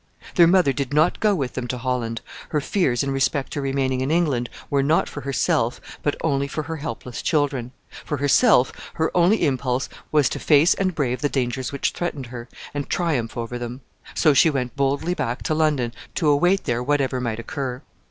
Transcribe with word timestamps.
Their 0.33 0.47
mother 0.47 0.73
did 0.73 0.95
not 0.95 1.19
go 1.19 1.35
with 1.35 1.53
them 1.53 1.67
to 1.67 1.77
Holland. 1.77 2.21
Her 2.49 2.59
fears 2.59 3.03
in 3.03 3.11
respect 3.11 3.53
to 3.53 3.61
remaining 3.61 4.01
in 4.01 4.09
England 4.09 4.49
were 4.67 4.81
not 4.81 5.07
for 5.07 5.21
herself, 5.21 5.79
but 6.01 6.15
only 6.23 6.47
for 6.47 6.63
her 6.63 6.77
helpless 6.77 7.21
children. 7.21 7.71
For 8.03 8.17
herself, 8.17 8.73
her 8.95 9.15
only 9.15 9.45
impulse 9.45 9.89
was 10.11 10.27
to 10.29 10.39
face 10.39 10.73
and 10.73 10.95
brave 10.95 11.21
the 11.21 11.29
dangers 11.29 11.71
which 11.71 11.91
threatened 11.91 12.25
her, 12.33 12.49
and 12.73 12.89
triumph 12.89 13.37
over 13.37 13.59
them. 13.59 13.81
So 14.15 14.33
she 14.33 14.49
went 14.49 14.75
boldly 14.75 15.13
back 15.13 15.43
to 15.43 15.53
London, 15.53 15.93
to 16.15 16.29
await 16.29 16.63
there 16.63 16.81
whatever 16.81 17.21
might 17.21 17.37
occur. 17.37 17.83